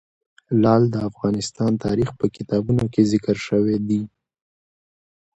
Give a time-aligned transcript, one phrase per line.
[0.61, 4.01] لعل د افغان تاریخ په کتابونو کې ذکر شوی دي.